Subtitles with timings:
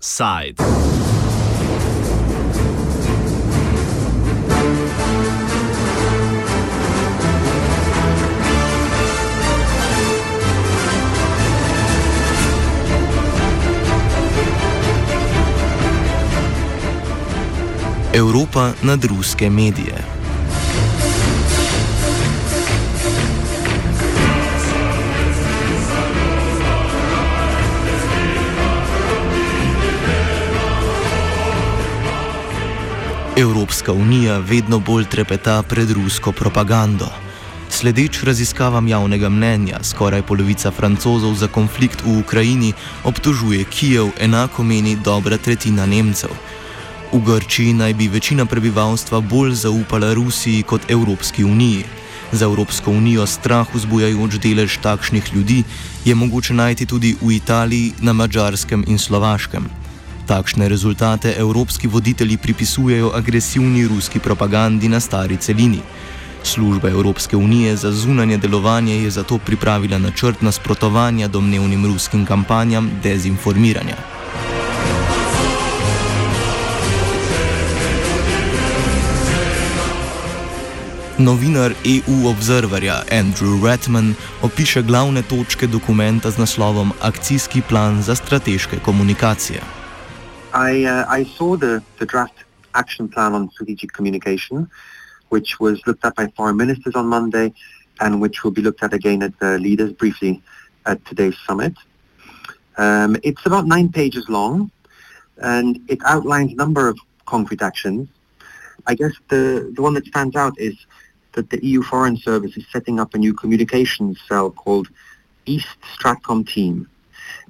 [0.00, 0.87] Offside.
[18.18, 19.94] Evropa nad ruske medije.
[33.36, 37.06] Evropska unija vedno bolj trepeta pred rusko propagando.
[37.70, 42.72] Sledeč raziskavam javnega mnenja, skoraj polovica francozov za konflikt v Ukrajini
[43.04, 46.30] obtožuje Kijev, enako meni dobra tretjina Nemcev.
[47.12, 51.84] V Grčiji naj bi večina prebivalstva bolj zaupala Rusiji kot Evropski uniji.
[52.32, 55.62] Za Evropsko unijo strah vzbujajoč delež takšnih ljudi
[56.04, 59.64] je mogoče najti tudi v Italiji, na Mačarskem in Slovaškem.
[60.26, 65.80] Takšne rezultate evropski voditelji pripisujejo agresivni ruski propagandi na stari celini.
[66.42, 74.17] Služba Evropske unije za zunanje delovanje je zato pripravila načrt nasprotovanja domnevnim ruskim kampanjam dezinformiranja.
[81.18, 88.78] Novinar EU Observerja Andrew Redman opiše glavne točke dokumenta z naslovom Akcijski plan za strateške
[88.84, 89.58] komunikacije.
[90.54, 92.34] I, uh, I saw the, the draft
[92.72, 94.70] action plan on strategic communication,
[95.34, 97.50] which was looked at by foreign ministers on Monday
[98.00, 100.40] and which will be looked at again at the leaders briefly
[100.86, 101.74] at today's summit.
[102.76, 104.70] Um, it's about nine pages long
[105.42, 106.96] and it outlines a number of
[107.26, 108.06] concrete actions.
[108.86, 110.86] I guess the, the one that stands out is
[111.32, 114.88] that the EU Foreign Service is setting up a new communications cell called
[115.46, 116.88] East Stratcom Team.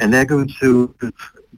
[0.00, 0.94] And they're going to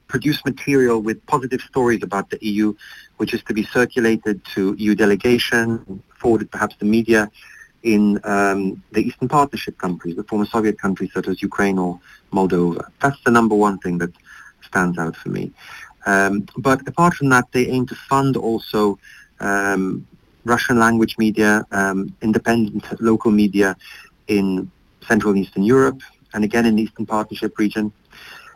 [0.07, 2.73] produce material with positive stories about the EU,
[3.17, 7.29] which is to be circulated to EU delegation, forwarded perhaps to media
[7.83, 11.99] in um, the Eastern Partnership countries, the former Soviet countries such as Ukraine or
[12.33, 12.89] Moldova.
[13.01, 14.11] That's the number one thing that
[14.61, 15.51] stands out for me.
[16.05, 18.97] Um, but apart from that, they aim to fund also
[19.39, 20.07] um,
[20.47, 23.75] Russian language media, um, independent local media
[24.27, 24.71] in
[25.07, 26.01] Central and Eastern Europe,
[26.33, 27.91] and again in the Eastern Partnership region.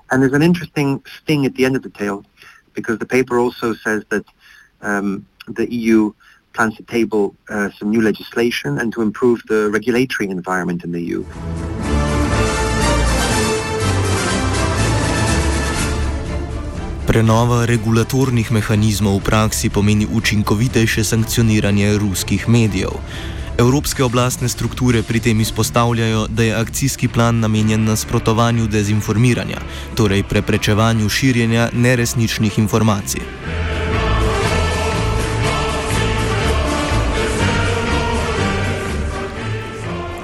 [0.09, 2.25] And there's an interesting sting at the end of the tale
[2.73, 4.25] because the paper also says that
[4.81, 6.11] um, the EU
[6.53, 11.01] plans to table uh, some new legislation and to improve the regulatory environment in the
[11.01, 11.25] EU.
[17.11, 22.95] Prenova regulatornih mehanizmov v praksi pomeni učinkovitejše sankcioniranje ruskih medijev.
[23.59, 29.59] Evropske oblastne strukture pri tem izpostavljajo, da je akcijski plan namenjen nasprotovanju dezinformiranja,
[29.95, 33.27] torej preprečevanju širjenja neresničnih informacij.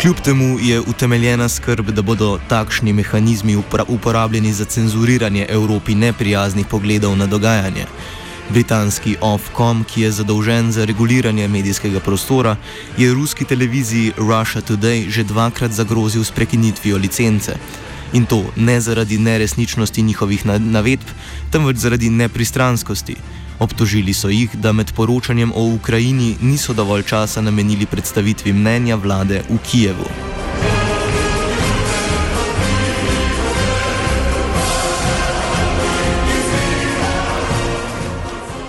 [0.07, 3.57] Kljub temu je utemeljena skrb, da bodo takšni mehanizmi
[3.88, 7.85] uporabljeni za cenzuriranje Evropi neprijaznih pogledov na dogajanje.
[8.50, 12.56] Britanski Ofcom, ki je zadolžen za reguliranje medijskega prostora,
[12.97, 17.57] je ruski televiziji Russia Today že dvakrat zagrozil s prekinitvijo licence.
[18.13, 21.03] In to ne zaradi neresničnosti njihovih navedb,
[21.51, 23.16] temveč zaradi nepristranskosti.
[23.59, 29.41] Obtožili so jih, da med poročanjem o Ukrajini niso dovolj časa namenili predstavitvi mnenja vlade
[29.50, 30.06] v Kijevu.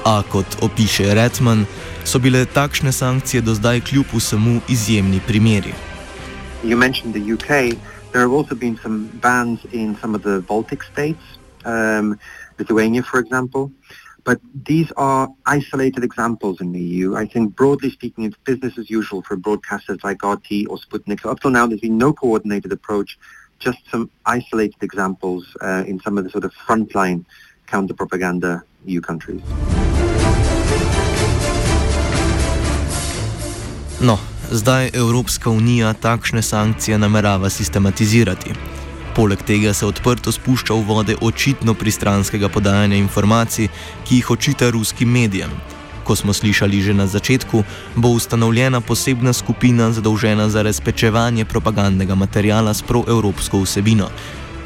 [0.05, 1.67] A kot opiše Redman,
[2.05, 5.75] so bile takšne sankcije do zdaj kljub vsemu izjemni primeri.
[6.65, 7.77] You mentioned the UK.
[8.13, 12.17] There have also been some bans in some of the Baltic states, um,
[12.59, 13.69] Lithuania, for example.
[14.29, 17.17] But these are isolated examples in the EU.
[17.17, 21.23] I think, broadly speaking, it's business as usual for broadcasters like RT or Sputnik.
[21.23, 23.19] So up till now, there's been no coordinated approach,
[23.59, 27.25] just some isolated examples uh, in some of the sort of frontline
[27.69, 29.41] counter-propaganda EU countries.
[34.01, 34.19] No,
[34.53, 38.53] zdaj Evropska unija takšne sankcije namerava sistematizirati.
[39.15, 43.69] Poleg tega se odprto spušča v vode očitno pristranskega podajanja informacij,
[44.05, 45.51] ki jih očita ruskim medijem.
[46.05, 47.65] Ko smo slišali že na začetku,
[47.97, 54.09] bo ustanovljena posebna skupina zadolžena za razpečevanje propagandnega materijala s proevropsko vsebino.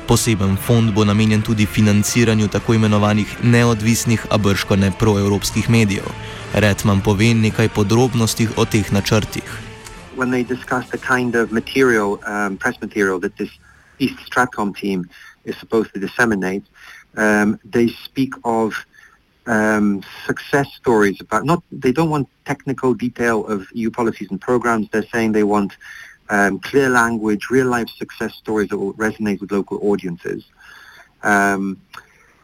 [0.06, 6.04] Poseben fond bo namenjen tudi financiranju tako imenovanih neodvisnih, a brško ne proevropskih medijev.
[6.54, 9.58] Redman pove nekaj podrobnosti o teh načrtih.
[10.16, 13.50] When they discuss the kind of material, um, press material that this
[14.02, 15.08] East Stratcom team
[15.44, 16.64] is supposed to disseminate,
[17.16, 18.74] um, they speak of
[19.46, 21.62] um, success stories about not.
[21.70, 24.88] They don't want technical detail of EU policies and programs.
[24.88, 25.76] They're saying they want
[26.30, 30.44] um, clear language, real life success stories that will resonate with local audiences.
[31.22, 31.80] Um,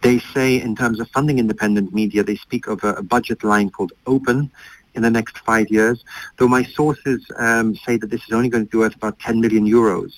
[0.03, 3.71] they say in terms of funding independent media, they speak of a, a, budget line
[3.71, 4.51] called open
[4.95, 6.05] in the next five years,
[6.37, 9.41] though my sources um, say that this is only going to be worth about 10
[9.41, 10.13] million euros.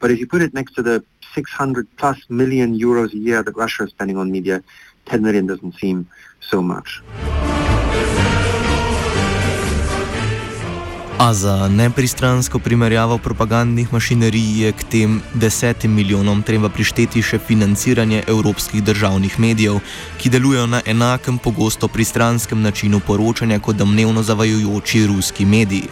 [0.00, 1.02] But if you put it next to the
[1.34, 4.62] 600 plus million euros a year that Russia is spending on media,
[5.06, 6.06] 10 million doesn't seem
[6.40, 7.02] so much.
[11.18, 18.22] A za nepristransko primerjavo propagandnih mašinerij je k tem desetim milijonom treba prišteti še financiranje
[18.28, 19.78] evropskih državnih medijev,
[20.20, 25.88] ki delujejo na enakem pogosto pristranskem načinu poročanja kot domnevno zavajujoči ruski mediji.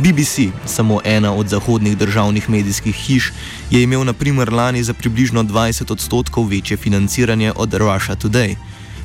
[0.00, 3.32] BBC, samo ena od zahodnih državnih medijskih hiš,
[3.70, 8.56] je imel na primer lani za približno 20 odstotkov večje financiranje od Russia Today.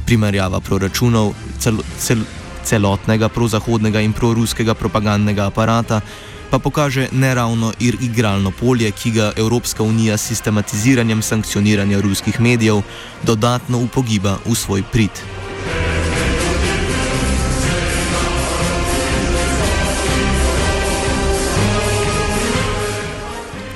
[0.06, 2.18] Primerjava proračunov cel, cel,
[2.64, 6.02] celotnega prozahodnega in proruskega propagandnega aparata
[6.50, 12.82] pa pokaže neravno ir igralno polje, ki ga Evropska unija s sistematiziranjem sankcioniranja ruskih medijev
[13.24, 15.45] dodatno upogiba v svoj prid.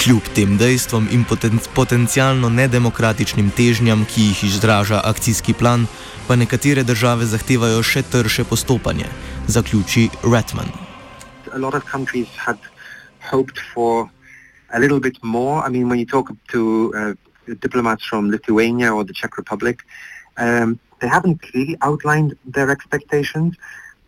[0.10, 5.84] Kljub tem dejstvom in poten potencialno nedemokratičnim težnjam, ki jih izraža akcijski plan,
[6.28, 9.06] pa nekatere države zahtevajo še trše postopanje,
[9.46, 10.74] zaključi Redman.
[11.54, 12.58] A lot of countries had
[13.30, 14.10] hoped for
[14.74, 15.62] a little bit more.
[15.62, 17.14] I mean, when you talk to uh,
[17.62, 19.86] diplomats from Lithuania or the Czech Republic,
[20.42, 23.54] um, they haven't clearly outlined their expectations.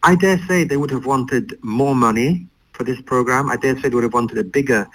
[0.01, 3.51] I dare say they would have wanted more money for this program.
[3.51, 4.89] I dare say they would have wanted a bigger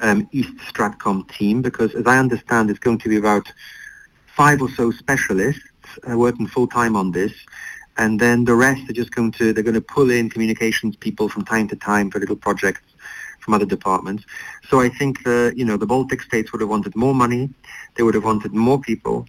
[0.00, 3.50] um, East Stratcom team because, as I understand, it's going to be about
[4.26, 5.62] five or so specialists
[6.10, 7.32] uh, working full time on this,
[7.96, 11.28] and then the rest are just going to they're going to pull in communications people
[11.28, 12.82] from time to time for little projects
[13.40, 14.24] from other departments.
[14.68, 17.50] So I think the you know the Baltic states would have wanted more money,
[17.94, 19.26] they would have wanted more people,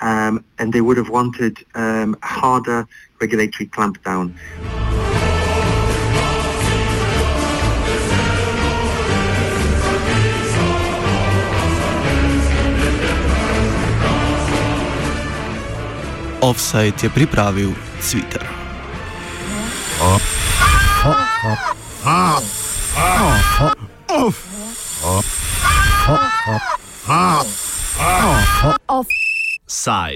[0.00, 2.86] um, and they would have wanted um, harder
[3.20, 4.34] regulatory clampdown.
[16.44, 17.72] Offside je pripravil
[18.10, 18.44] Twitter.
[28.86, 30.12] Offside.